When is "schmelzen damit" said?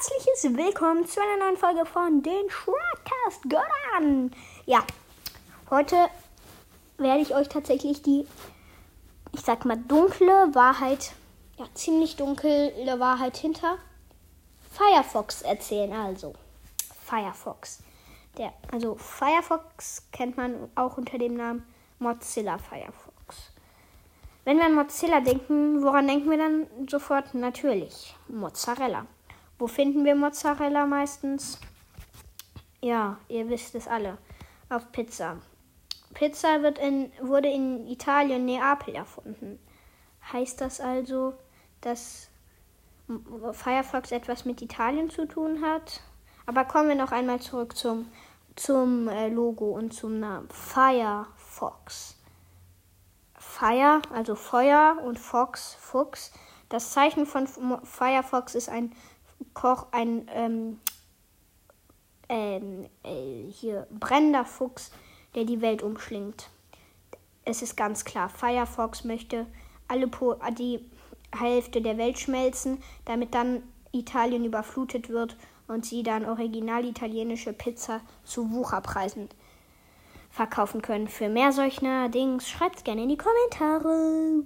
72.18-73.34